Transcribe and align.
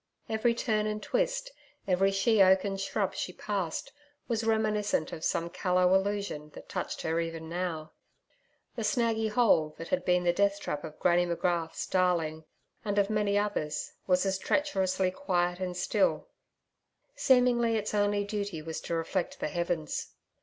Every 0.27 0.55
turn 0.55 0.87
and 0.87 0.99
twist, 0.99 1.51
every 1.87 2.09
she 2.09 2.41
oak 2.41 2.63
and 2.63 2.81
shrub 2.81 3.13
she 3.13 3.31
passed, 3.33 3.91
was 4.27 4.43
reminiscent 4.43 5.11
of 5.13 5.23
some 5.23 5.51
callow 5.51 5.93
illusion 5.93 6.49
that 6.55 6.67
touched 6.67 7.03
her 7.03 7.19
even 7.19 7.47
now. 7.47 7.91
The 8.75 8.83
'snaggy 8.83 9.27
hole' 9.29 9.75
that 9.77 9.89
had 9.89 10.03
been 10.03 10.23
the 10.23 10.33
death 10.33 10.59
trap 10.59 10.83
of 10.83 10.97
Granny 10.97 11.27
Magrath's 11.27 11.85
darling 11.85 12.45
and 12.83 12.97
of 12.97 13.11
many 13.11 13.37
others, 13.37 13.93
was 14.07 14.25
as 14.25 14.39
treacherously 14.39 15.11
quiet 15.11 15.59
and 15.59 15.77
still; 15.77 16.29
seemingly 17.15 17.75
its 17.75 17.93
only 17.93 18.23
duty 18.23 18.59
was 18.63 18.81
to 18.81 18.95
reflect 18.95 19.39
the 19.39 19.49
heavens. 19.49 20.15